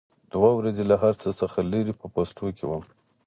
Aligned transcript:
دوه 0.33 0.49
ورځې 0.59 0.83
له 0.91 0.95
هر 1.03 1.13
څه 1.21 1.29
څخه 1.39 1.59
لرې 1.71 1.93
په 1.99 2.05
پوستو 2.13 2.45
کې 2.57 2.65
وم. 2.67 2.83